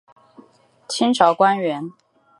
[0.89, 1.91] 清朝官员。